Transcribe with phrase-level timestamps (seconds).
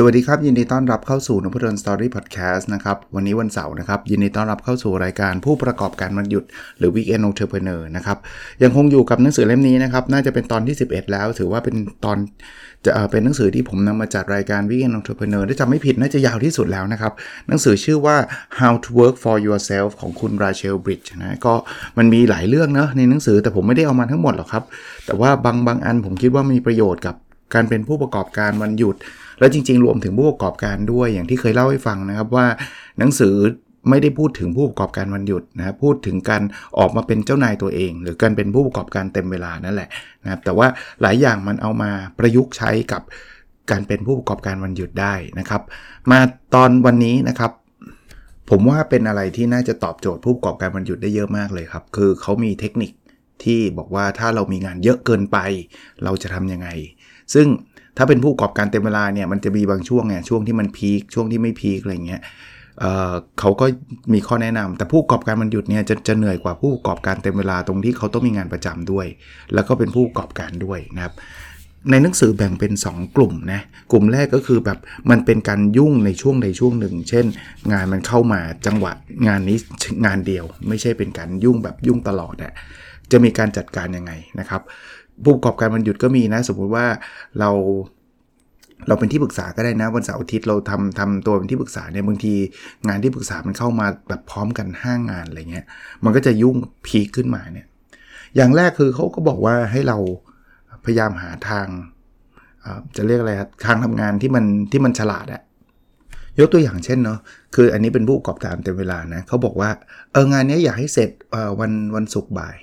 [0.00, 6.44] สวัสดีครับ ยินดีต้อนรับเข้าสู่นพดลสตอรี่พอดแคสต์นะครับ วันนี้วันเสาร์นะครับ ยินดีต้อนรับเข้าสู่รายการผู้ประกอบการวันหยุด
[6.78, 8.18] หรือ Weekend Entrepreneur นะครับ
[8.62, 12.18] ยังคงอยู่กับหนังสือเล่มนี้นะครับ น่าจะเป็นตอนที่ 11 แล้ว ถือว่าเป็นตอน
[12.86, 17.12] จะเป็นหนังสือที่ผมนำมาจัดรายการ Weekend Entrepreneur ถ้าจำไม่ผิดน่าจะยาวที่สุดแล้วนะครับ
[17.48, 18.16] หนังสือชื่อว่า
[18.58, 21.54] How to Work for Yourself ของคุณราเชลบริดจ์นะก็
[21.98, 24.64] มันมีหลายเรื่องเนะในหนังสือแต่ผมไม่ได้เอามาทั้งหมดหรอกครับ
[25.06, 27.16] แต่ว่าบางบางอันผมคิดว่ามีประโยชน์กับ
[27.54, 28.96] การเป็นผู้ประกอบการวันหยุด
[29.40, 32.46] และจริง ๆ รวมถึงผู้ประกอบการด้วยอย่างที่เคยเล่าให้ฟังนะครับว่า
[32.98, 33.34] หนังสือ
[33.88, 36.42] ไม่ได้พูดถึงผู้ประกอบการวันหยุดนะพูดถึงการ
[36.78, 39.88] ออกมาเป็นเจ้านายตัวเอง หรือการเป็นผู้ประกอบการเต็มเวลานั่นแหละ
[40.22, 40.66] นะครับแต่ว่า
[41.02, 43.02] หลายอย่างมันเอามาประยุกต์ใช้กับ
[43.70, 45.62] การเป็นผู้ประกอบการวันหยุดได้นะครับ
[46.10, 46.20] มา
[46.54, 47.52] ตอนวันนี้นะครับ
[48.50, 52.92] ผมว่าเป็นอะไรที่น่าจะตอบโจทย์ผู้ประกอบการวันหยุดได้เยอะมากเลยครับ คือเขามีเทคนิค
[53.44, 55.38] ที่บอกว่าถ้าเรามีงานเยอะเกินไป
[56.04, 56.68] เราจะทํำยังไง
[57.34, 57.46] ซึ่ง
[57.98, 62.22] ถ้าเป็นผู้ประกอบการเต็มเวลาเนี่ยมันจะมีบางช่วงไงช่วงที่มันพีคช่วงที่ไม่พีคอะไรเงี้ย
[63.40, 63.66] เขาก็
[64.12, 69.06] มีข้อแนะนำแต่ผู้ประกอบการมันหยุดเนี่ยจะจะเหนื่อยกว่าผู้ประกอบการเต็มเวลาตรงที่เขาต้องมีงานประจำด้วย
[69.54, 71.14] แล้วก็เป็นผู้ประกอบการด้วยนะครับ
[71.90, 73.60] ในหนังสือแบ่งเป็น 2 กลุ่มนะ
[73.92, 74.78] กลุ่มแรกก็คือแบบ
[75.10, 77.26] มันเป็นการยุ่งในช่วงใดช่วงหนึ่ง เช่น
[77.72, 78.92] งานมันเข้ามาจังหวะ
[79.26, 79.58] งานนี้
[80.06, 82.52] งานเดียว ไม่ใช่เป็นการยุ่งแบบยุ่งตลอดอะ
[83.12, 84.62] จะมีการจัดการยังไงนะครับ
[85.22, 86.86] ผู้ประกอบการมันหยุดก็มีนะ สมมุติว่า
[87.38, 87.50] เรา
[88.88, 92.34] เราเป็นที่ปรึกษาก็ได้นะวันเสาร์อาทิตย์เราทำทำตัวเป็นที่ปรึกษาเนี่ยบางที
[92.88, 95.66] งานที่ปรึกษามันเข้ามาแบบพร้อมกันห้างงานอะไรเงี้ย
[96.04, 97.66] มันก็จะยุ่งพีขึ้นมาเนี่ย
[98.36, 99.98] อย่างแรกคือเขาก็บอกว่าให้เรา
[100.84, 101.66] พยายามหาทาง
[102.96, 103.32] จะเรียกอะไร
[103.66, 105.42] ทางทำงานที่มันที่มันฉลาดอะ
[106.38, 107.18] ยกตัวอย่างเช่นเนาะ
[107.54, 109.70] คืออันนี้เป็นผู้ประกอบการเต็มเวลานะเขาบอกว่า
[110.12, 111.10] เอองานนี้อยากให้เสร็จ
[111.60, 112.56] วันวันศุกร์บ่าย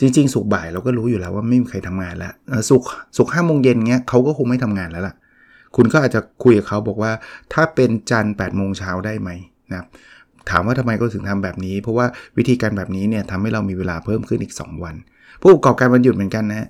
[0.00, 2.32] จริงๆ สุกบ่ายเราก็รู้อยู่แล้วว่าไม่มีใครทำงานแล้ว
[2.68, 2.82] สุก
[3.16, 5.14] สุกห้าโมงเย็นเงี้ยเขาก็คงไม่ทำงานแล้วล่ะ
[5.76, 7.12] คุณก็อาจจะคุยกับเขาบอกว่า
[7.52, 9.30] ถ้าเป็นจันทร์แปดโมงเช้าได้ไหม
[9.70, 9.86] นะครับ
[10.50, 12.06] ถามว่าทำไมก็ถึงทำแบบนี้ เพราะว่า
[12.38, 14.94] วิธีการแบบนี้เนี่ยทำให้เรามีเวลาเพิ่มขึ้นอีก 2 วัน
[15.40, 16.66] ผู้ประกอบการวันหยุดเหมือนกันนะ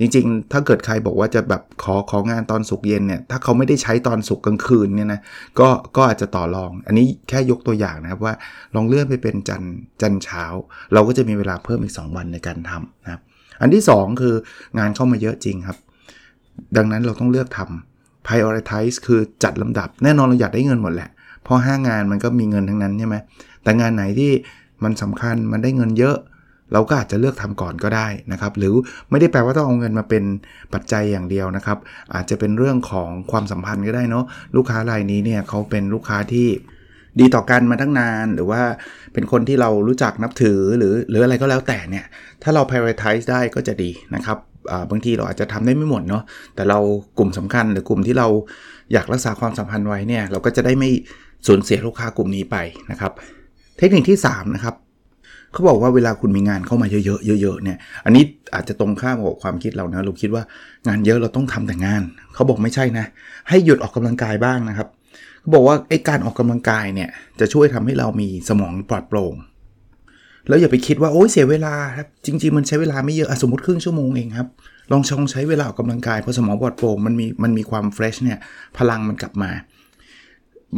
[0.00, 5.20] จริงๆ ถ้าเกิดใครบอกว่าจะแบบขอของานตอนสุกเย็นเนี่ย ถ้าเขาไม่ได้ใช้ตอนสุกกลางคืนเนี่ยนะ
[5.60, 8.34] ก็ก็อาจจะต่อรอง อันนี้แค่ยกตัวอย่างนะครับว่า
[8.74, 9.62] ลองเลื่อนไปเป็นจัน
[10.00, 10.44] จันเช้า
[10.92, 13.20] เราก็จะมีเวลาเพิ่มอีก 2 วันในการทำนะครับ
[13.60, 14.34] อันที่ 2 คือ
[14.78, 15.78] งานเข้ามาเยอะจริงครับ
[16.76, 21.10] ดังนั้นเราต้องเลือกทำ prioritize คือจัดลำดับ แน่นอนเราอยากได้เงินหมดแหละ
[21.42, 23.16] เพราะห้างานมันก็มีเงินทั้งนั้นใช่ไหม
[23.62, 24.32] แต่งานไหนที่
[24.84, 26.16] มันสำคัญมันได้เงินเยอะ
[26.72, 28.72] เราก็อาจจะเลือกทำก่อนก็ได้นะครับ หรือ
[29.10, 30.24] ไม่ได้แปลว่าต้องเอาเงินมาเป็น
[30.74, 31.78] ปัจจัยอย่างเดียวนะครับ
[32.14, 34.24] อาจจะเป็นเรื่องของความสัมพันธ์ก็ได้เนาะ
[34.56, 36.48] ลูกค้ารายนี้เนี่ยเขาเป็นลูกค้าที่
[37.20, 38.62] ดีต่อกันมาตั้งนาน หรือว่า
[39.12, 42.04] เป็นคนที่เรารู้จักนับถือหรือหรืออะไรก็แล้วแต่เนี่ย
[42.42, 44.38] ถ้าเรา prioritize ได้ก็จะดีนะครับ
[44.90, 46.22] บางทีเราอาจจะทำได้ไม่หมดเนาะ
[46.54, 46.78] แต่เรา
[47.18, 48.28] กลุ่มสำคัญหรือกลุ่มที่เรา
[48.92, 50.90] อยากรักษาความสัมพันธ์ไว้เนี่ย เราก็จะได้ไม่
[51.46, 52.56] สูญเสียลูกค้ากลุ่มนี้ไป
[52.90, 53.12] นะครับ
[53.78, 54.74] เทคนิคที่3นะครับ
[55.52, 58.24] เขาบอกว่าเวลาคุณมีงานเข้ามาเยอะๆเยอะๆเนี่ย อันนี้
[58.54, 60.42] อาจจะตรงข้ามกับความคิดเรานะเราคิดว่า
[60.86, 62.02] งานเยอะเราต้องทำแต่งาน
[62.34, 63.06] เขาบอกไม่ใช่นะ
[63.48, 64.88] ให้หยุดออกกำลังกายบ้างนะครับ
[65.40, 67.08] เขาบอกว่าไอ้การออกกำลังกายเนี่ย
[67.40, 69.34] จะช่วยทำให้เรามีสมองปลอดโปร่ง
[70.48, 74.48] แล้วอย่าไปคิดว่าโอ้ยเสียเวลาครับจริง ๆ มันใช้เวลาไม่เยอะสมมติครึ่งชั่วโมงเองครับ
[74.92, 78.38] ลองชองใช้เวลาออกกำลังกายพอสมองปลอดโปร่งมันมีมันมีความ fresh เนี่ย
[78.78, 79.50] พลังมันกลับมา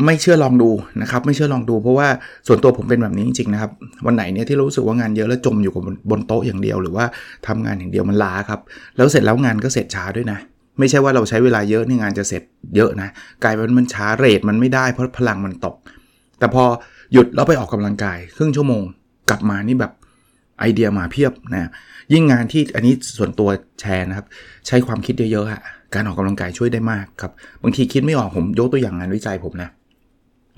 [0.04, 0.70] ไม่เชื่อลองดู
[1.02, 2.08] นะครับ ไม่เชื่อลองดูเพราะว่า
[2.46, 3.70] ส่วนตัวผมเป็นแบบนี้จริงๆนะครับ
[4.06, 7.04] วันไหนเนี่ยที่รู้สึกว่างานเยอะแล้วจมอยู่กับบนโต๊ะอย่างเดียว หรือว่า
[7.46, 8.60] ทำงานอย่างเดียวมันล้าครับ
[8.96, 10.38] แล้วเสร็จแล้วงานก็เสร็จช้าด้วยนะ
[10.78, 12.42] ไม่ใช่ว่าเราใช้เวลาเยอะนี่งานจะเสร็จ
[12.76, 13.08] เยอะนะ
[13.44, 15.76] กลายเป็นมันช้า rate มันไม่ได้เพราะพลังมันตก
[16.38, 16.64] แต่พอ
[17.12, 18.82] หยุดแล้วไปออกกำลังกาย ครึ่งชั่วโมง
[19.30, 19.92] กลับมานี่แบบ
[20.60, 21.70] ไอเดียมาเพียบนะ
[22.12, 23.48] ยิ่งงานที่อันนี้ส่วนตัว
[23.80, 24.26] แชร์นะครับ
[24.66, 25.62] ใช้ความคิดเยอะๆอะ
[25.94, 27.32] การออกกำลังกายช่วยได้มากครับ
[27.62, 29.70] บางทีคิดไม่ออกผมยกตัวอย่างงานวิจัยผมนะ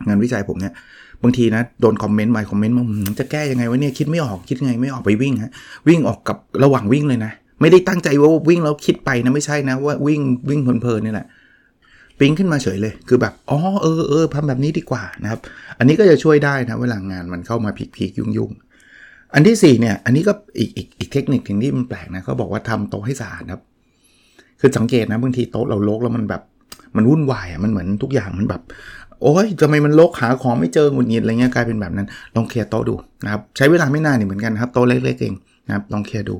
[0.08, 0.74] งานวิจัยผมเนี่ย
[1.22, 2.84] บางทีนะโดนคอมเมนต์มาคอมเมนต์มา
[3.18, 5.52] จะแก้ยังไงวะเนี่ยคิดไม่ออกคิดไงไม่ออกไปวิ่งฮะ
[5.88, 11.26] วิ่งออกกับระหว่างวิ่งเลยนะ ไม่ได้ตั้งใจว่าวิ่งแล้วคิดไปนะไม่ใช่นะว่าวิ่งวิ่งเพลินๆนี่แหละ
[12.20, 15.40] ปิ้งขึ้นมาเฉยเลยคือแบบอ๋อเออเออทำแบบนี้ดีกว่านะครับ
[15.78, 23.62] อันนี้ก็จะช่วยได้นะเวลางานมันเข้ามาพีกๆยุ่งๆอันที่4เนี่ยอันนี้ก็อีกอีกอีกเทคนิคที่มันแปลกนะเขาบอกว่าทำโต๊ะให้สะอาดครับ
[24.60, 26.42] คือสังเกตนะบางทีโต๊ะเราโลกแล้วมันแบบ
[26.96, 28.62] มันวุ่นวายอะมันเหมือนทุกอย่างมันแบบ
[29.22, 32.94] โอ้ยทำไมมันลกหาของไม่เจอหงุดหงิดอะไรเงี้ยกลายเป็นแบบนั้น ลองเคลียร์โต๊ะดู
[33.24, 35.34] นะครับใช้เวลาไม่นานนี่เหมือนกันครับโต๊ะเล็กๆเอง
[35.66, 36.36] นะครับลองเคลียร์ดู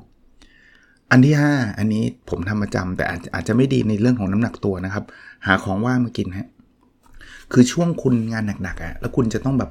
[1.10, 5.04] อันที่ 5 อันนี้ผมทำประจำแต่อาจอาจจะไม่ดีในเรื่องของน้ำหนักตัวนะครับ
[5.46, 6.48] หาของว่างมากินฮะ
[7.52, 9.70] คือช่วงคุณงานหนักๆอะ่ะแล้วคุณจะต้องแบบ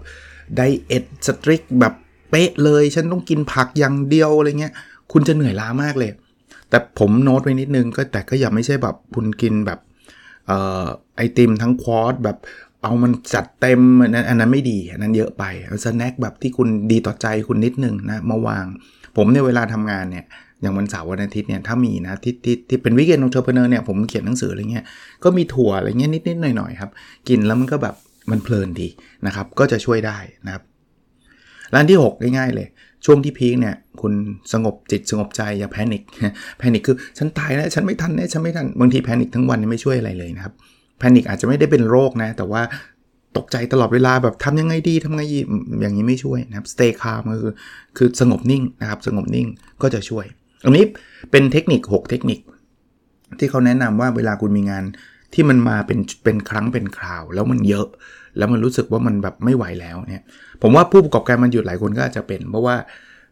[0.56, 1.94] ไดเอทสตริกแบบ
[2.30, 4.74] เป๊ะเลย ฉันต้องกินผักอย่างเดียวอะไรเงี้ย
[5.12, 6.12] คุณจะเหนื่อยล้ามากเลย
[6.70, 9.80] แต่ผมโน้ตไว้นิดนึงก็แต่ก็อย่าไม่ใช่แบบคุณกินแบบ
[11.16, 12.38] ไอติมทั้งควอตแบบ
[12.84, 18.66] เอามันจัดเต็มอันนั้นอันนั้นไม่ดี อันนั้นเยอะไปเอาสแน็คแบบที่คุณดีต่อใจคุณนิดนึงนะมาวาง
[19.18, 20.26] ผมในเวลาทำงานเนี่ย
[20.62, 24.86] อย่างวันเสาร์วันอาทิตย์เนี่ยถ้ามีนะที่ที่ที่เป็น weekend entrepreneur เนี่ยผมเขียนหนังสืออะไรเงี้ย
[25.24, 26.92] ก็มีถั่วอะไรเงี้ยนิดๆหน่อยๆครับ
[27.30, 27.96] กินแล้วมันก็แบบ
[28.32, 28.88] มันเพลินดี
[29.26, 30.64] นะครับ ก็จะช่วยได้นะครับ
[31.74, 32.68] อันที่ 6 ง่ายๆเลย
[33.06, 34.14] ช่วงที่ peak เนี่ยคุณ
[34.54, 36.04] สงบจิตสงบใจอย่า panic
[36.58, 40.54] panic คือฉันตายแล้วฉันไม่ทันแน่ฉันไม่ทันบางที panic ทั้งวันไม่ช่วยอะไรเลยนะครับ
[41.04, 42.62] panic อาจจะไม่ได้เป็นโรคนะ แต่ว่า
[43.38, 45.40] ตกใจตลอดเวลาแบบทำยังไงดีทำไงดี
[45.82, 47.54] อย่างนี้ไม่ช่วยนะครับ stay calm คือ
[47.98, 49.48] คือสงบนิ่งนะครับ สงบนิ่ง
[49.82, 50.26] ก็จะช่วย
[50.66, 50.86] อันนี้
[51.32, 52.40] เป็นเทคนิค 6 เทคนิค
[53.40, 54.84] ที่เขาแนะนำว่าเวลาคุณมีงาน
[55.34, 57.88] ที่มันมาเป็นเป็นครั้งเป็นคราว แล้วมันเยอะ
[58.38, 60.26] แล้วมันรู้สึกว่ามันแบบไม่ไหวแล้วเนี่ย
[60.62, 62.76] ผมว่าผู้ประกอบการมันหยุดหลายคนก็อาจจะเป็น เพราะว่า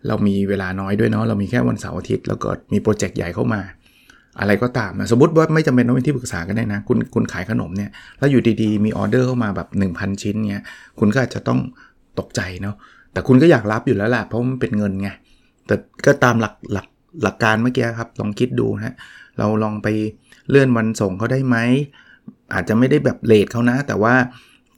[0.08, 3.62] เรามีเวลาน้อยด้วยเนาะเรามีแค่วันเสาร์อาทิตย์แล้วก็มีโปรเจกต์ใหญ่เข้ามา
[4.40, 10.64] อะไรก็ตามนะสมมติว่าไม่จำเป็นต้องเป็นที่ปรึกษาก็ได้นะ คุณคุณขายขนมเนี่ย แล้วอยู่ดีๆ มีออเดอร์เข้ามาแบบ 1,000 ชิ้นเนี่ย
[11.00, 11.60] คุณก็อาจจะต้อง
[12.20, 12.76] ตกใจเนาะ
[13.14, 15.10] แต่คุณก็อยากรับอยู่แล้วแหละเพราะมันเป็นเงินไง
[15.68, 15.76] แต่
[16.06, 16.88] ก็ตามหลักหลัก
[17.24, 18.96] หลักการเมื่อกี้ครับ ลองคิดดูนะ
[19.38, 19.88] เราลองไป
[20.50, 21.58] เลื่อนวันส่งเขาได้ไหม
[22.54, 24.14] อาจจะไม่ได้แบบเลทเขานะ แต่ว่า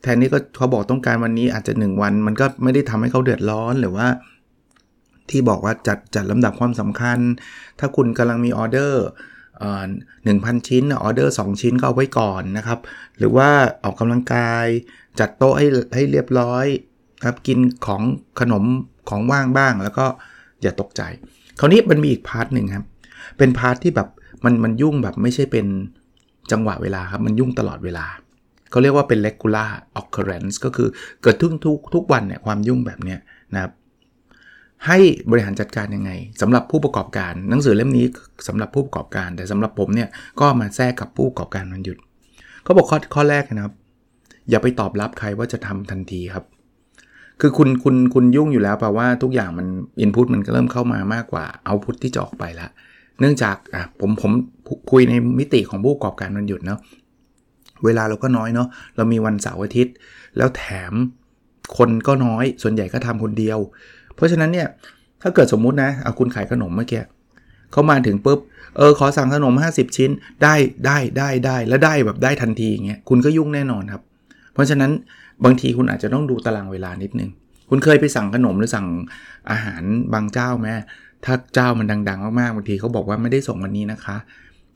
[0.02, 4.08] แทนนี้ก็เขาบอกต้องการวันนี้อาจจะ 1 วัน มันก็ไม่ได้ทำให้เขาเดือดร้อนหรือว่า
[5.30, 7.20] ที่บอกว่าจัดจัดลำดับความสำคัญ
[7.80, 9.04] ถ้าคุณกำลังมีออเดอร์
[10.24, 12.80] หนึ่งพันชิ้นออเดอร์2ชิ้นก็เอาไว้ก่อนนะครับ
[13.18, 13.50] หรือว่า
[13.84, 14.66] ออกกำลังกาย
[15.20, 16.66] จัดโต๊ะให้ให้เรียบร้อย
[17.26, 18.02] ครับกินของ
[18.40, 18.64] ขนม
[19.10, 20.06] ของว่างบ้าง แล้วก็
[20.62, 21.02] อย่าตกใจ
[21.60, 22.86] คราวนี้มันมีอีก part หนึ่งครับ
[23.38, 24.10] เป็น part ที่แบบ
[24.46, 25.66] มันมันยุ่งแบบไม่ใช่เป็น
[26.52, 28.06] จังหวะเวลาครับ มันยุ่งตลอดเวลา
[28.72, 30.88] เขาเรียกว่าเป็น regular occurrence ก็คือ
[31.22, 33.20] เกิดทุกทุกทุกวันเนี่ยความยุ่งแบบเนี้ย
[33.54, 33.72] นะครับ
[34.88, 34.98] ให้
[35.30, 38.06] บริหารจัดการยังไงสำหรับผู้ประกอบการ หนังสือเล่มนี้
[38.48, 40.10] สำหรับผู้ประกอบการ แต่สำหรับผมเนี่ย
[40.40, 41.98] ก็มาแทรกกับผู้ประกอบการมันหยุด
[42.64, 43.76] เขาบอกข้อข้อแรกนะครับ
[44.50, 46.46] อย่าไปตอบรับใครว่าจะทำทันทีครับ
[47.42, 49.68] คือคุณคุณคุณยุ่งอยู่แล้วแปลว่าทุกอย่างมัน
[50.00, 52.68] อินพุตมันก็เริ่มเข้ามามากกว่าเอาพุตที่จะออกไปละ
[53.20, 54.32] เนื่องจากอะผมผม
[54.92, 56.80] คุยในมิติของผู้ประกอบการวันหยุดเนาะ
[57.86, 59.94] เวลาเราก็น้อยเนาะเรามีวันเสาร์อาทิตย์
[60.38, 60.94] แล้วแถม
[61.78, 63.60] คนก็น้อยส่วนใหญ่ก็ทำคนเดียว
[64.16, 64.68] เพราะฉะนั้นเนี่ย
[65.22, 67.02] ถ้าเกิดสมมุตินะเอาคุณขายขนมเมื่อกี้
[67.72, 68.40] เขามาถึงปุ๊บ
[68.78, 70.12] เออขอสั่งขนม 50 ชิ้น
[70.44, 70.56] ได้
[70.86, 74.02] ได้ได้ได้แล้วได้แบบได้ทันทีอย่างเงี้ยคุณก็ยุ่งแน่นอนครับ
[74.54, 74.92] เพราะฉะนั้น
[75.46, 77.30] บางทีคุณอาจจะต้องดูตารางเวลานิดนึง
[77.70, 78.88] คุณเคยไปสั่งขนมหรือสั่ง
[79.52, 79.84] อาหาร
[80.14, 80.68] บางเจ้าไหม
[81.26, 84.18] ถ้าเจ้ามันดัง ๆ มากๆบางทีเขาบอกว่าไม่ได้ส่งวันนี้นะคะ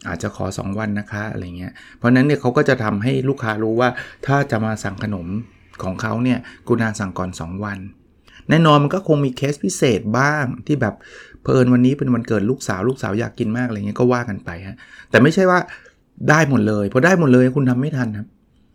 [0.07, 3.89] อาจจะขอ 2 วันนะคะอะไรเงี้ยเพราะนั้นเนี่ยเขาก็จะทำให้ลูกค้ารู้ว่า
[4.25, 5.27] ถ้าจะมาสั่งขนม
[5.83, 7.77] ของเขาเนี่ยกุณาสั่งก่อน 2 วัน
[8.49, 10.95] แน่นอนมันก็คงมีเคสพิเศษบ้างที่แบบ
[11.43, 14.77] เพลินวันนี้เป็นวันเกิดลูกสาวลูกสาวอยากกินมากอะไรเงี้ยก็ว่ากันไปฮะ
[15.09, 15.59] แต่ไม่ใช่ว่า
[16.29, 18.27] ได้หมดเลยพอได้หมดเลยคุณทำไม่ทันครับ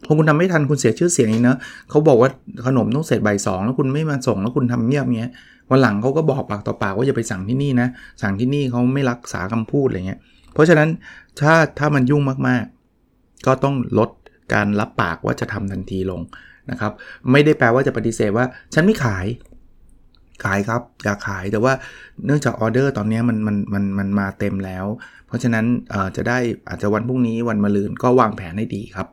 [0.07, 1.57] พอคุณทำไม่ทันคุณเสียชื่อเสียงอีกนะ
[1.91, 2.31] เขาบอกว่า
[2.67, 5.33] ขนมต้องเสร็จบ่ายสองแล้วคุณไม่มาส่งแล้วคุณทำเงียบเงี้ย
[5.71, 7.89] วันหลังเขาก็บอกปากต่อปากว่าอย่าไปสั่งที่นี่นะ
[8.23, 10.21] สั่งที่นี่เขาไม่รักษาคำพูดอะไรเงี้ย
[10.53, 10.89] เพราะฉะนั้น
[11.41, 14.11] ถ้าถ้ามันยุ่งมากๆ ก็ต้องลด
[14.55, 16.21] การรับปากว่าจะทำทันทีลง
[16.71, 16.93] นะครับ
[17.33, 19.27] ไม่ได้แปลว่าจะปฏิเสธว่าฉันไม่ขาย
[20.45, 21.73] ขายครับอยากขายแต่ว่า
[22.27, 24.85] เนื่องจากออเดอร์ตอนนี้มันมันมันมันมาเต็มแล้ว
[25.27, 25.65] เพราะฉะนั้น
[26.17, 29.07] จะได้อาจจะวันพรุ่งนี้วันมะรืนก็วางแผนให้ดีครับ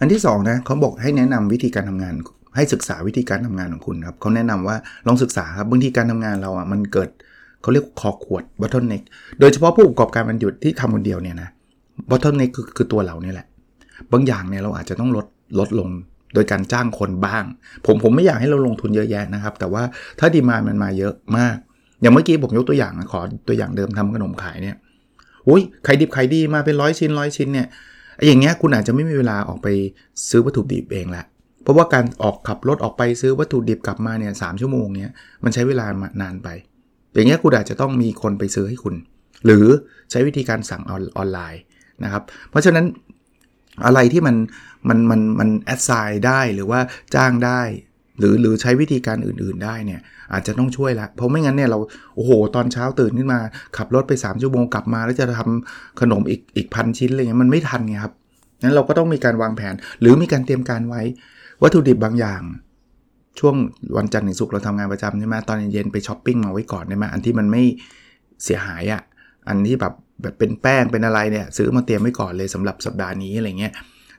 [0.00, 2.14] อันที่2นะเขาบอกให้แนะนำวิธีการทำงาน
[2.56, 7.08] ให้ศึกษาวิธีการทำงานของคุณครับเขาแนะนำว่าลองศึกษาครับบางทีการทำงานเราอะมันเกิด
[7.62, 9.02] เขาเรียกคอขวด bottleneck
[9.40, 11.48] โดยเฉพาะผู้ประกอบการวันหยุดที่ทำคนเดียวเนี่ยนะ
[12.10, 13.46] bottleneck คือคือตัวเราเนี่ยแหละ
[14.12, 15.26] บางอย่างเนี่ยเราอาจจะต้องลด
[15.58, 15.88] ลดลง
[16.34, 17.44] โดยการจ้างคนบ้าง
[17.86, 19.82] ผมผมไม่อยากให้เราลงทุนเยอะแยะนะครับ แต่ว่า
[20.18, 21.56] ถ้าดีมามันมาเยอะมาก
[22.00, 24.76] อย่างเมื่อกี้ผมยกตัวอย่างนะขอตัวอย่างเดิมทำขนมขายเนี่ย
[25.48, 27.66] อุ้ยขายดิบขายดีมาเป็นร้อยชิ้นร้อยชิ้นเนี่ย
[28.26, 29.68] อย่างเงี้ยคุณอาจจะไม่มีเวลาออกไป
[30.28, 31.24] ซื้อวัตถุดิบเองละ
[31.62, 35.10] เพราะว่าการออกขับรถออกไปซื้อวัตถุดิบกลับมาเนี่ยสองชั่วโมงเนี้ย
[35.44, 35.86] มันใช้เวลา
[36.22, 36.48] นานไป
[37.14, 38.94] อย่างเงี้ยคุณอาจจะต้องมีคนไปซื้อให้คุณ
[39.46, 39.66] หรือ
[40.10, 41.62] ใช้วิธีการสั่งออนไลน์
[42.04, 42.84] นะครับ เพราะฉะนั้น
[43.86, 44.36] อะไรที่มัน
[44.88, 46.80] มันมันมันแอดไซน์ได้หรือว่า
[47.14, 47.60] จ้างได้
[48.18, 50.00] หรือหรือใช้วิธีการอื่นๆได้เนี่ย
[50.32, 51.78] อาจจะต้องช่วยละเพราะไม่งั้นเนี่ยเรา
[52.16, 53.38] โอ้โห ตอนเช้าตื่นขึ้นมา
[53.76, 58.14] ขับรถไป3ชั่วโมงกลับมา แล้วจะทำขนมอีกอีกพันชิ้นอะไรเงี้ยมันไม่ทันไงครับ
[58.64, 61.02] นั้นเราก็ต้องมีการวางแผน หรือมีการเตรียมการไว้
[61.62, 62.42] วัตถุดิบบางอย่าง
[63.38, 63.54] ช่วง
[63.96, 67.62] วันจันทร์ถึงศุกร์เราทำงานประจำใช่ไหมตอนเย็นไปช้อปปิ้งมาไว้ก่อนได้ไหมอันที่มันไม่
[68.44, 69.02] เสียหายอะ่ะ
[69.48, 73.72] อันที่แบบ แบบเป็นแป้งเป็นอะไรเนี่ยซื้อมาเตรียมไว้ก่อนเลยสำหรับสัปดาห์นี้อะไรเงี้ย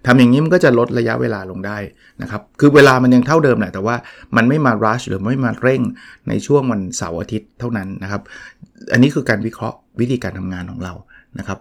[0.08, 1.78] ทำอย่างนี้มันก็จะลดระยะเวลาลงได้
[2.22, 3.96] นะครับ คือเวลามันยังเท่าเดิมแหละแต่ว่า
[4.36, 5.82] มันไม่มารัชหรือไม่มาเร่ง
[6.28, 8.22] ในช่วงวันเสาร์อาทิตย์เท่านั้นนะครับ
[8.94, 10.94] อันนี้คือการวิเคราะห์วิธีการทำงานของเรา
[11.40, 11.60] นะครับ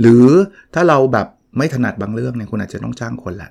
[0.00, 0.26] หรือ
[0.74, 1.26] ถ้าเราแบบ
[1.58, 3.50] ไม่ถนัดบางเรื่องเนี่ยคุณอาจจะต้องจ้างคนแหละ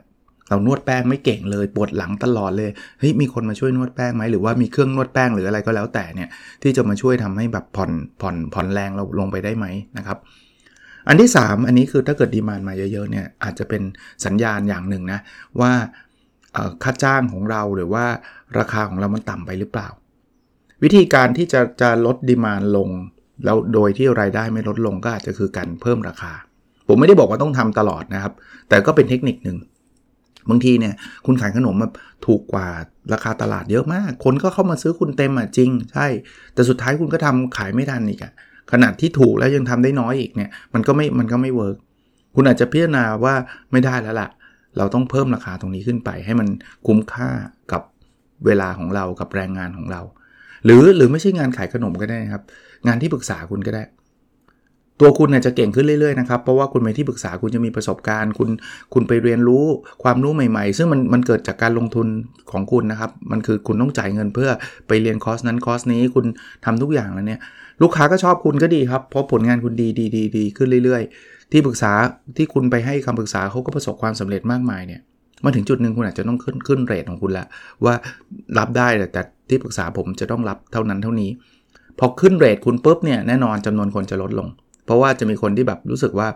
[0.52, 6.30] เรานวดแป้งไม่เก่งเลยปวดหลังตลอดเลยเฮ้ยมีคนมาช่วยนวดแป้งไหมหรือว่ามีเครื่องนวดแป้งหรืออะไรก็แล้วแต่เนี่ย
[6.62, 7.92] ที่จะมาช่วยทำให้แบบผ่อน
[8.22, 9.66] ผ่อนผ่อนแรงเราลงไปได้ไหม
[9.98, 10.18] นะครับ
[11.08, 13.82] อันที่ 3 อันนี้คือถ้าเกิดดีมานมาเยอะๆเนี่ยอาจจะเป็น
[14.26, 15.20] สัญญาณอย่างหนึ่งนะ
[15.60, 15.72] ว่า
[16.84, 18.06] ค่าจ้างของเราหรือว่า
[18.60, 19.88] ราคาของเรามันต่ำไปหรือเปล่า
[20.84, 22.90] วิธีการที่จะจะลดดีมานลง
[23.46, 26.34] แล้วโดยที่รายได้ไม่ลดลงก็อาจจะคือการเพิ่มราคา
[26.88, 28.34] ผมไม่ได้บอกว่าต้องทำตลอดนะครับ
[28.70, 29.58] แต่ก็เป็นเทคนิคหนึ่ง
[30.50, 30.94] บางทีเนี่ย
[31.26, 31.94] คุณขายขนมแบบ
[32.26, 32.68] ถูกกว่า
[33.14, 36.08] ราคาตลาดเยอะมาก คนก็เข้ามาซื้อคุณเต็มอะจริง ใช่
[36.54, 38.32] แต่สุดท้ายคุณก็ทำขายไม่ทันอีกอะ
[38.72, 41.78] ขนาดที่ถูกแล้วยังทำได้น้อยอีกเนี่ยมันก็ไม่มันก็ไม่เวิร์ก
[42.36, 43.36] คุณอาจจะพิจารณาว่า
[43.72, 44.30] ไม่ได้แล้วล่ะ
[44.78, 46.48] เราต้องเพิ่มราคาตรงนี้ขึ้นไป ให้มัน
[46.88, 47.30] คุ้มค่า
[47.72, 47.82] กับ
[48.46, 50.02] เวลาของเรากับแรงงานของเรา
[50.66, 52.44] หรือหรือไม่ใช่งานขายขนมก็ได้ครับ
[52.88, 53.84] งานที่ปรึกษาคุณก็ได้
[55.02, 58.50] ตัวคุณเนี่ยจะเก่งขึ้นเรื่อยๆนะครับ เพราะว่าคุณเป็นที่ปรึกษาคุณจะมีประสบการณ์ คุณ
[58.94, 59.66] คุณไปเรียนรู้
[60.04, 62.08] ความรู้ใหม่ๆ ซึ่งมันมันเกิดจากการลงทุน
[62.52, 64.50] ของคุณนะครับ มันคือคุณต้องจ่ายเงินเพื่อ
[64.88, 66.26] ไปเรียนคอร์สนั้นคอร์สนี้คุณ
[66.66, 67.40] ทำทุกอย่างแล้วเนี่ย
[67.82, 71.92] ลูกค้าก็ชอบคุณก็ดีครับ เพราะผลงานคุณดีดีดีดีขึ้นเรื่อย ๆ ที่ปรึกษา
[72.38, 75.02] ที่คุณไปให้คำปรึกษาเขาก็ประสบความสำเร็จมากมายเนี่ย
[75.44, 77.46] มาถึงจุดหนึ่งคุณอาจจะต้องขึ้นขึ้นเรทของคุณละ
[77.86, 77.94] ว่า
[78.58, 81.30] รับได้แต่ที่ปรึกษาผมจะต้องรับเท่านั้นเท่านี้
[82.00, 84.48] พอขึ้นเรทคุณปุ๊บเนี่ยแน่นอนจำนวนคนจะลดลง
[84.86, 86.28] เพราะว่าจะมีคนที่แบบรู้สึกว่า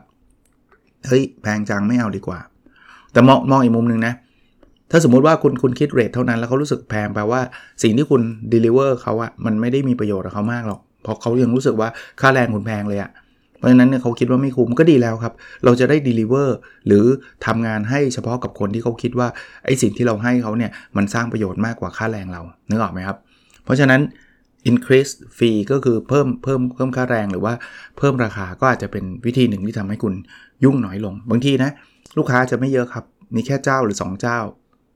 [1.08, 2.40] เฮ้ยแพงจังไม่เอาดีกว่า
[3.12, 4.14] แต่มองมองอีกมุมหนึ่งนะ
[4.92, 7.42] ถ้าสมมุติว่าคุณคุณคิดเรทเท่านั้นแล้วเขารู้สึกแพงแปลว่า
[7.84, 8.22] สิ่งที่คุณ
[8.52, 11.90] ด deliver เขาอะมันไม่ได้มีประโยชน์กับเขามากหรอก เพราะเขายังรู้สึกว่า
[12.22, 13.12] ค่าแรงคุณแพงเลยอะ
[13.58, 15.34] เพราะฉะนั้นเนี่ยเขาคิดว่าไม่คุ้มก็ดีแล้วครับ
[15.66, 16.50] เราจะได้ deliver
[16.88, 17.04] หรือ
[17.46, 19.28] ทำงานให้เฉพาะกับคนที่เขาคิดว่า
[19.66, 23.18] ไอ้สิ่งที่เราให้เขาเนี่ยมันสร้างประโยชน์มากกว่าค่าแรงเรานึกออกไหมครับ
[23.64, 24.02] เพราะฉะนั้น
[24.70, 27.54] increase fee ก็คือเพิ่มเพิ่มเพิ่มค่าแรงหรือว่า
[27.98, 30.14] เพิ่มราคาก็อาจจะเป็นวิธีหนึ่งที่ทำให้คุณ
[30.64, 31.72] ยุ่งน้อยลง บางทีนะ
[32.18, 33.06] ลูกค้าจะไม่เยอะครับ
[33.36, 34.40] มีแค่เจ้าหรือ 2 เจ้า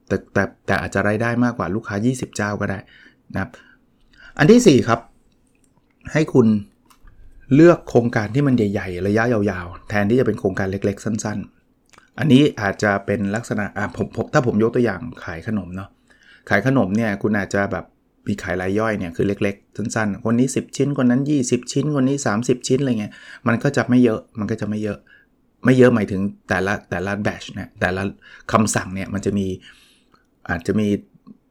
[0.08, 2.80] แต่แต่แต่อาจจะรายได้มากกว่าลูกค้า 20 เจ้าก็ได้
[3.34, 3.50] นะครับ
[4.38, 5.00] อันที่ 4 ครับ
[6.14, 6.48] ให้คุณ
[7.56, 11.40] เลือกโครงการที่มันใหญ่ ๆ ระยะยาวๆ แทนที่จะเป็นโครงการเล็กๆ สั้น
[11.80, 15.90] ๆ อันนี้อาจจะเป็นลักษณะอะผมผมถ้าผมยกตัวอย่างขายขนมเนาะ
[16.50, 17.86] ขายขนมเนี่ยคุณอาจจะแบบ
[18.30, 23.14] มีขายรายย่อยเนี่ยคือเล็กๆ สั้นๆ คนนี้ 10 ชิ้น คนนั้น 20 ชิ้น คนนี้ 30 ชิ้นอะไรเงี้ย
[23.48, 25.00] มันก็จะไม่เยอะ มันก็จะไม่เยอะ
[25.66, 28.02] ไม่เยอะหมายถึงแต่ละแต่ละแบชเนี่ยแต่ละ
[28.52, 29.48] คำสั่งเนี่ยมันจะมี
[30.50, 30.88] อาจจะมี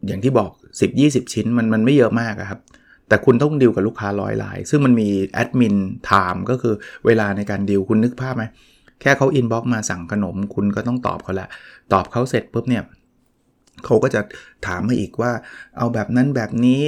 [0.06, 0.50] อย่างที่บอก
[0.92, 2.60] 10-20 ชิ้นมันมันไม่เยอะมากครับ
[3.08, 6.74] แต่คุณต้องดิวกับลูกค้าร้อยราย ซึ่งมันมี admin time ก็คือ
[7.06, 8.44] เวลาในการดิวคุณนึกภาพไหม
[9.00, 11.48] แค่เขา inbox มาสั่งขนมคุณก็ต้องตอบเขาละ
[11.92, 12.82] ตอบเขาเสร็จปุ๊บเนี่ย
[13.84, 14.20] เขาก็จะ
[14.66, 15.32] ถามมาอีกว่า
[15.78, 16.80] เอาแบบนั้นแบบนี้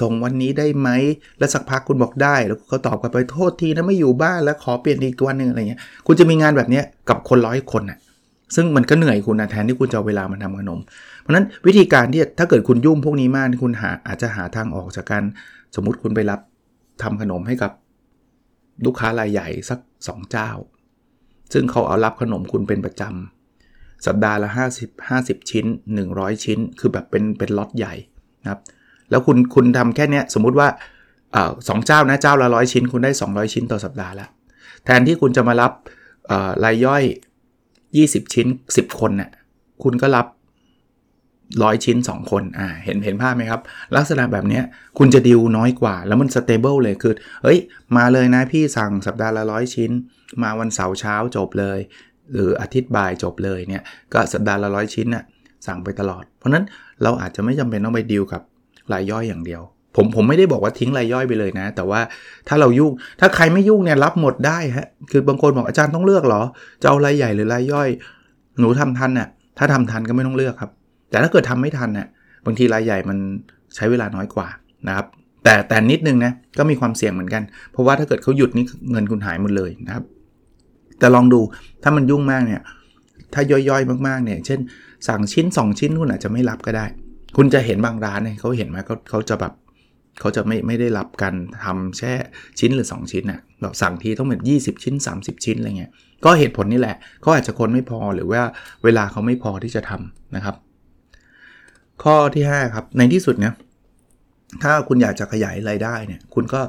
[0.00, 0.88] ส่งวันนี้ได้ไหม
[1.38, 7.98] แล้วสักพักคุณบอกได้ แล้วเขาตอบกลับไปโทษทีนะไม่อยู่บ้านแล้วขอเปลี่ยนอีกวันหนึ่งอะไรเงี้ยคุณจะมีงานแบบนี้กับคนร้อยคนน่ะ
[8.54, 10.78] ซึ่งมันก็เหนื่อยคุณนะแทนที่คุณจะเอาเวลามาทำขนม
[11.20, 15.22] เพราะนั้นวิธีการที่ถ้าเกิดคุณยุ่งพวกนี้มากคุณหาอาจจะหาทางออกจากการ
[15.74, 16.40] สมมุติคุณไปรับ
[17.02, 17.72] ทำขนมให้กับ
[18.84, 20.50] ลูกค้ารายใหญ่สัก 2 เจ้า
[21.52, 23.37] ซึ่งเขาเอารับขนมคุณเป็นประจำ
[24.06, 25.66] สัปดาห์ละ 50 50 ชิ้น
[26.04, 27.94] 100 ชิ้น คือแบบเป็นเป็นล็อตใหญ่
[28.42, 28.60] นะครับ
[29.10, 30.68] แล้วคุณคุณทำแค่นี้สมมุติว่า
[31.68, 34.26] สองเจ้านะเจ้าละร้อยชิ้น คุณได้ 200 ชิ้นต่อสัปดาห์ละ
[34.84, 35.72] แทนที่คุณจะมารับ
[36.64, 37.02] รายย่อย
[37.68, 39.30] 20 ชิ้น 10 คนเนะ่ย
[39.82, 40.26] คุณก็รับ
[41.62, 43.60] ร้อยชิ้น 2 คนอ่าเห็นเห็นภาพไหมครับ
[43.96, 44.60] ลักษณะแบบนี้
[44.98, 47.58] คุณจะดิวน้อยกว่า แล้วมัน stable เลยคือเฮ้ย
[47.96, 49.90] มาเลยนะพี่สั่งสัปดาห์ละร้อยชิ้น
[50.42, 51.78] มาวันเสาร์เช้าจบเลย
[52.34, 53.82] หรืออาทิตย์บ่ายจบเลยเนี่ย
[54.12, 55.24] ก็สัปดาห์ละร้อยชิ้นน่ะ
[55.66, 56.64] สั่งไปตลอด เพราะนั้น
[57.02, 58.42] เราอาจจะไม่จำเป็นต้องไปดิวกับ
[58.92, 59.62] รายย่อยอย่างเดียว
[59.96, 62.00] ผมผมไม่ได้บอกว่าทิ้งรายย่อยไปเลยนะ แต่ว่า
[62.48, 66.42] ถ้าเรายุ่งถ้าใครไม่ยุ่งเนี่ยรับหมดได้ฮะคือบางคนบอกอาจารย์ต้องเลือกเหรอ
[66.82, 67.88] จะเอารายใหญ่หรือรายย่อย
[68.60, 70.70] หนูทำทันน่ะถ้าทำทันก็ไม่ต้องเลือกครับ
[71.10, 72.06] แต่ถ้าเกิดทำไม่ทันน่ะ
[72.46, 73.18] บางทีรายใหญ่มัน
[73.74, 74.48] ใช้เวลาน้อยกว่า
[74.88, 75.06] นะครับ
[75.44, 77.42] แต่แต่นิดนึงนะก็มีความเสี่ยงเหมือนกัน
[77.72, 80.04] เพราะว่าถ้าเกิดเขาหยุดนี่เงินคุณหายหมดเลยนะครับ
[80.98, 81.40] แต่ลองดู
[81.82, 82.62] ถ้ามันยุ่งมากเนี่ย
[83.34, 84.60] ถ้าย่อยๆมากๆเนี่ยเช่น
[85.08, 86.86] สั่งชิ้น 2 ชิ้นคุณอาจจะไม่รับก็ได้
[87.36, 89.52] คุณจะเห็นบางร้านเนี่ยเขาเห็นไหมเขาเขาจะแบบ
[90.20, 92.12] เขาจะไม่ไม่ได้รับการทำแช่
[92.58, 95.92] ชิ้นหรือ 2 ชิ้นน่ะแบบสั่งทีต้องเป็น20 ชิ้น 30 ชิ้นอะไรเงี้ย
[96.24, 98.42] ก็เหตุผลนี่แหละเขาอาจจะคนไม่พอหรือว่า
[98.84, 100.56] เวลาเขาไม่พอที่จะทำนะครับ
[102.02, 103.54] ข้อที่ 5 ครับ ในที่สุดเนี่ย
[104.62, 106.60] ถ้าคุณอยากจะขยายรายได้เนี่ย คุณก็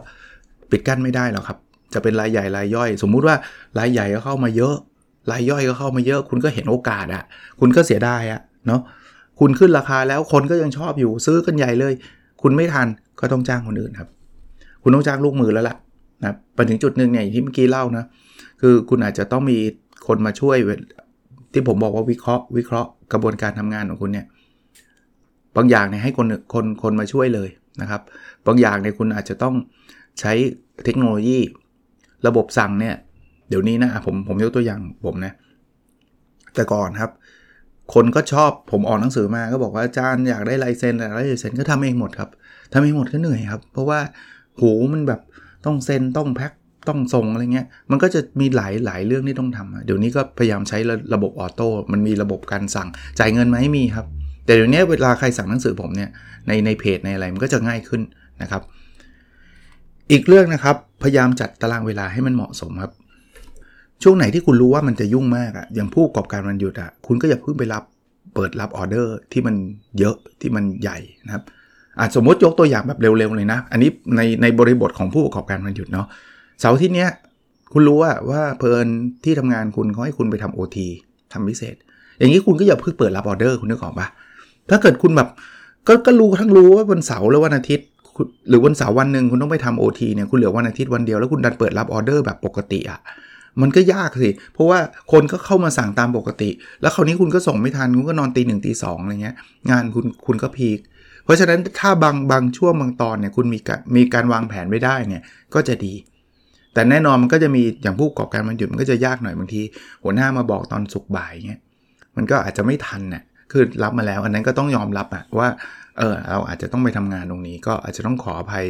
[0.71, 1.57] ปิดกั้นไม่ได้หรอกครับ
[1.93, 3.35] จะเป็นรายใหญ่รายย่อย สมมุติว่า
[3.79, 4.75] รายใหญ่ก็เข้ามาเยอะ
[5.31, 7.23] รายย่อยก็เข้ามาเยอะ คุณก็เห็นโอกาสอะ
[7.59, 8.81] คุณก็เสียดายอะเนาะ
[9.39, 11.93] คุณขึ้นราคาแล้วคนก็ยังชอบอยู่ซื้อกันใหญ่เลย
[12.41, 12.87] คุณไม่ทัน
[13.19, 14.09] ก็ต้องจ้างคนอื่นครับ
[14.83, 15.75] คุณต้องจ้างลูกมือแล้วล่ะ
[16.23, 18.05] นะไปถึงจุดหนึ่งเนี่ยที่เมื่อกี้เล่านะ
[18.61, 19.57] คือคุณอาจจะต้องมี
[20.07, 20.57] คนมาช่วย
[21.53, 24.25] ที่ผมบอกว่าวิเคราะห์วิเคราะห์กระบวนการทำงานของคุณเนี่ย
[25.55, 27.49] บางอย่างเนี่ยให้คนคนคนมาช่วยเลย
[27.81, 28.01] นะครับ
[28.47, 29.55] บางอย่างเนี่ยคุณอาจจะต้อง
[30.19, 30.33] ใช้
[30.85, 31.39] เทคโนโลยี
[32.27, 32.95] ระบบสั่งเนี่ย
[33.49, 35.33] เดี๋ยวนี้นะผมผมยกตัวอย่างผมนะ
[36.55, 37.11] แต่ก่อนครับ
[37.93, 42.29] คนก็ชอบผมออกหนังสือมาก็บอกว่าอาจารย์อยากได้ลายเซ็นอะไรลายเซ็นก็ทำเองหมดครับ
[42.73, 43.99] ทำเองหมดก็เหนื่อยครับ เพราะว่า
[44.57, 45.21] โหมันแบบ
[45.65, 46.51] ต้องเซ็นต้องแพ็ค
[46.87, 50.77] ต้องส่งอะไรเงี้ย มันก็จะมีหลายหลายเรื่องที่ต้องทำเดี๋ยวนี้ก็พยายามใช้
[51.13, 52.87] ระบบออโต้ มันมีระบบการสั่ง
[53.19, 54.05] จ่ายเงินไหมมีครับ
[54.45, 56.09] แต่เดี๋ยวนี้เวลาใครสั่งหนังสือผมเนี่ย
[56.47, 58.01] ในในเพจในอะไรมันก็จะง่ายขึ้น
[58.41, 58.61] นะครับ
[60.11, 62.91] อีกเรื่องนะครับ พยายามจัดตารางเวลาให้มันเหมาะสมครับ
[64.03, 67.83] ช่วงไหนที่คุณรู้ว่ามันจะยุ่งมากอะ่ะอย่างผู้ประกอบการมันหยุดอะ่ะคุณก็อย่าเพิ่งไปรับ
[68.35, 69.55] เปิดรับออเดอร์ที่มัน
[69.99, 71.43] เยอะที่มันใหญ่นะครับ
[71.99, 76.07] อาจสมมติยกตัวอย่างแบบเร็วๆเลยนะ อันนี้ในในบริบทของผู้ประกอบการมันหยุดเนาะ
[76.59, 77.09] เสาร์ที่เนี้ย
[77.73, 78.87] คุณรู้ว่าว่าเพลิน
[79.23, 80.87] ที่ทำงานคุณเขาให้คุณไปทำโอที
[81.33, 81.75] ทำพิเศษ
[82.17, 84.07] อย่างนี้คุณก็อย่าเพิ่งเปิดรับออเดอร์คุณนึกออกปะ
[84.69, 85.29] ถ้าเกิดคุณแบบ
[85.87, 87.87] ก็ก็รู้ทั้งรู้ว่าวันเสาร์และวันอาทิตย์
[88.49, 92.99] หรือวันเสาร์วันหนึ่งคุณต้องไปทำโอทีเนี่ยคุณเหลือวันอาทิตย์วันเดียวแล้วคุณดันเปิดรับออเดอร์แบบปกติอะ่ะ
[93.61, 94.79] มันก็ยากสิ เพราะว่า
[95.11, 96.49] คนก็เข้ามาสั่งตามปกติ
[96.81, 99.35] แล้วคราวนี้คุณก็ส่งไม่ทัน คุณก็นอนตีหนึ่งตีสองอะไรเงี้ย
[99.69, 100.79] งานคุณคุณก็พีค
[101.23, 105.23] เพราะฉะนั้นถ้าบางบางช่วงบางตอนเนี่ยคุณมีการมีการวางแผนไว้ได้เนี่ย
[105.53, 105.93] ก็จะดี
[106.73, 109.61] แต่แน่นอนมันก็จะมีอย่างผู้ประกอบการมันหยุดมันก็จะยากหน่อยบางที
[110.03, 111.61] หัวหน้ามาบอกตอนสุกบ่ายเงี้ย
[112.15, 115.47] มันก็อาจจะไม่ทันน่ยคือรับมาแล้วอันนั้นก็ต้องยอมรับอะว่า
[115.99, 118.65] เออเราอาจจะต้องไปทำงานตรงนี้ ก็อาจจะต้องขออภัย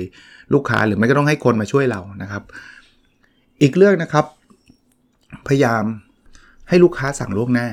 [0.53, 2.43] ลูกค้าหรือไม่ก็ต้องให้คนมาช่วยเรานะครับ
[3.61, 4.25] อีกเรื่องนะครับ
[5.47, 5.83] พยายาม
[6.69, 7.67] ให้ลูกค้าสั่งล่วงหน้า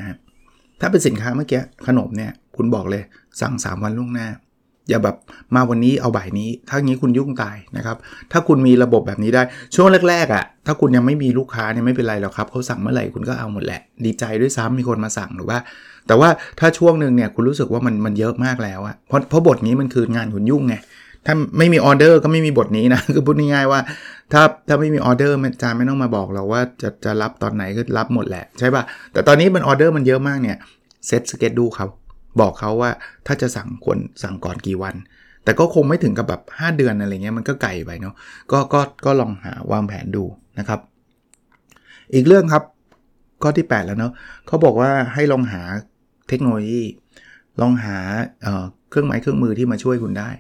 [0.81, 3.03] ถ้าเป็นสินค้าเมื่อกี้ขนมเนี่ยคุณบอกเลย
[3.41, 4.29] สั่ง 3 วันล่วงหน้า
[4.89, 5.17] อย่าแบบ
[5.55, 7.97] มาวันนี้เอาบ่ายนี้ ถ้างี้คุณยุ่งตายนะครับ
[8.33, 9.43] ถ้าคุณมีระบบแบบนี้ได้
[9.75, 15.59] ช่วงแรกๆอะ่ะ ถ้าคุณยังไม่มีลูกค้าเนี่ยไม่เป็นไรหรอกครับเขาสั่งเมื่อไหร่คุณก็เอาหมดแหละ ดีใจด้วยซ้ำมีคนมาสั่งหรือว่า
[16.07, 16.29] แต่ว่า
[16.61, 20.75] ถ้าช่วงหนึ่งเนี่ยคุณรู้สึกว่ามันมันเยอะมากแล้วอะเพราะเพราะบทนี้มันคืองานคุณยุ่งไง
[21.27, 23.81] ถ้าไม่มีออเดอร์ก็ไม่มีบทนี้นะ คือพูดง่ายๆว่า
[24.33, 30.57] ถ้าถ้าไม่มีออเดอร์อาจารย์ไม่ต้องมาบอกเราว่าจะจะรับตอนไหนก็รับหมดแหละใช่ปะ่ะแต่ตอนนี้มันออเดอร์มันเยอะมากเนี่ย
[31.07, 31.87] set schedule เขา
[32.41, 32.91] บอกเขาว่า
[33.27, 34.95] ถ้าจะสั่งควรสั่งก่อนกี่วัน
[35.45, 38.15] แต่ก็คงไม่ถึงกับแบบ 5 เดือนอะไรเงี้ยมันก็ไกลไปเนาะ
[38.53, 40.25] ก็ก็ก็ลองหาวางแผนดู
[40.59, 40.81] นะครับ
[42.15, 42.63] อีกเรื่องครับ
[43.43, 44.13] ข้อที่ 8 แล้วเนาะ
[44.47, 45.63] เขาบอกว่าให้ลองหา
[46.29, 46.83] เทคโนโลยี
[47.61, 47.99] ลองหา
[48.43, 50.31] เเครื่องไม้เครื่องมือที่มาช่วยคุณได้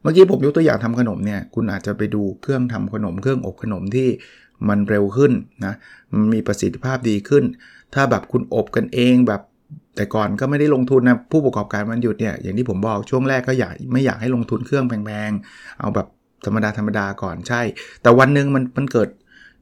[0.00, 4.08] เมื่อกี้ผมยกตัวอย่างทำขนมเนี่ย คุณอาจจะไปดูเครื่องทำขนม เครื่องอบขนมที่
[4.68, 5.32] มันเร็วขึ้น
[5.64, 5.74] นะ
[6.12, 7.44] มันมีประสิทธิภาพดีขึ้น
[7.94, 9.42] ถ้าแบบคุณอบกันเองแบบ
[9.96, 16.06] แต่ก่อนก็ไม่ได้ลงทุนนะผู้ประกอบการมันหยุดเนี่ยอย่างที่ผมบอกช่วงแรกก็อยากไม่อยากให้ลงทุนเครื่องแพงๆเอาแบบ
[16.44, 17.60] ธรรมดาธรรมดาก่อนใช่
[18.02, 19.08] แต่วันหนึ่งมันมันเกิด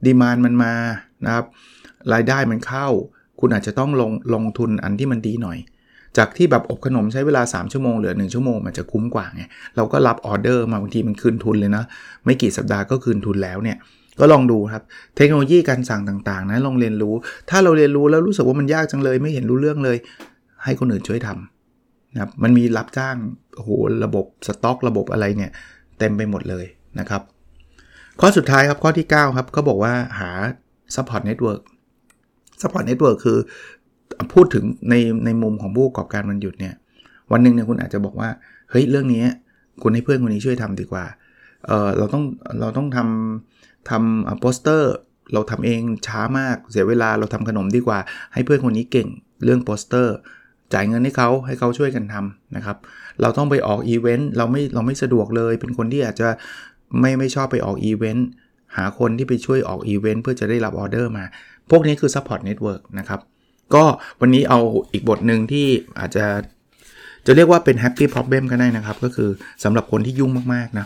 [0.05, 0.73] ดีมานมันมา
[1.25, 1.45] นะครับ
[2.13, 2.87] รายได้มันเข้า
[3.39, 5.57] คุณอาจจะต้องลงลงทุนอันที่มันดีหน่อย
[6.17, 9.43] จากที่แบบอบขนมใช้เวลา 3 ชั่วโมงเหลือ 1 ชั่วโมงมันจะคุ้มกว่าไง
[9.75, 11.83] เราก็รับออเดอร์มาบางทีมันคืนทุนเลยนะ
[12.25, 13.77] ไม่กี่สัปดาห์ก็คืนทุนแล้วเนี่ย
[14.19, 14.83] ก็ลองดูครับ
[15.17, 17.13] เทคโนโลยีการสั่งต่างๆนะลองเรียนรู้
[17.49, 19.97] ถ้าเราเรียนรู้แล้วรู้สึกว่ามันยากจังเลย ไม่เห็นรู้เรื่องเลย
[20.63, 23.15] ให้คนอื่นช่วยทำนะครับมันมีรับจ้าง
[23.55, 23.69] โห
[24.05, 25.51] ระบบสต็อก ระบบอะไรเนี่ย
[25.99, 26.65] เต็มไปหมดเลย
[26.99, 27.21] นะครับ
[28.19, 30.31] ข้อสุดท้ายครับข้อที่ 9 ครับเขาบอกว่าหา
[30.95, 31.61] support network
[32.61, 33.37] support network คือ
[34.33, 34.95] พูดถึงใน
[35.25, 36.75] ในมุมของผู้ประกอบการมันหยุดเนี่ย
[37.31, 38.29] วันหนึ่งเนี่ยคุณอาจจะบอกว่า
[38.69, 39.25] เฮ้ย เรื่องนี้
[39.81, 41.05] คุณให้เพื่อนคนนี้ช่วยทำดีกว่า
[41.67, 42.23] เออเราต้อง
[42.59, 44.91] เราต้องทำทำโปสเตอร์
[45.33, 47.99] เราทำเองช้ามากเสียเวลาเราทำขนมดีกว่า
[48.33, 49.07] ให้เพื่อนคนนี้เก่ง
[49.43, 50.15] เรื่องโปสเตอร์
[50.73, 52.77] จ่ายเงินให้เขาให้เขาช่วยกันทำนะครับ
[53.21, 56.29] เราต้องไปออกอีเวนต์เราไม่เราไม่สะดวกเลย เป็นคนที่อาจจะ
[56.99, 58.27] ไม่ไม่ชอบไปออกอีเวนต์
[58.75, 61.25] หาคนที่ไปช่วยออกอีเวนต์เพื่อจะได้รับออเดอร์มา
[61.69, 63.19] พวกนี้คือ Support Network นะครับ
[63.75, 63.83] ก็
[64.21, 64.59] วันนี้เอา
[64.93, 65.67] อีกบทหนึ่งที่
[65.99, 66.25] อาจจะ
[67.25, 69.29] จะเรียกว่าเป็น Happy Problem ก็ได้นะครับ ก็คือ
[69.63, 70.85] สำหรับคนที่ยุ่งมากๆนะ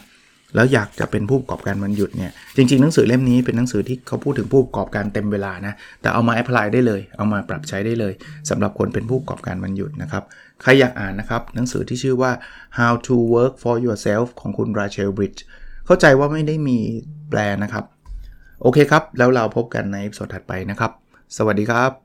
[0.55, 8.13] แล้วอยากจะเป็นผู้ประกอบการวันหยุดเนี่ยจริงๆ หนังสือเล่มนี้เป็นหนังสือที่เขาพูดถึงผู้ประกอบการเต็มเวลานะแต่เอามาแอพพลายได้เลยเอามาปรับใช้ได้เลย
[8.49, 10.23] สำหรับคนเป็นผู้ประกอบการวันหยุดนะครับ
[10.61, 12.31] ใครอยากอ่านนะครับหนังสือที่ชื่อว่า
[12.77, 15.43] How to Work for Yourself ของคุณราเชลบริดจ์
[15.85, 16.77] เข้าใจว่าไม่ได้มี
[17.29, 17.85] แปลนะครับ
[18.61, 20.91] โอเคครับ แล้วเราพบกันในสดถัดไปนะครับ
[21.37, 22.04] สวัสดีครับ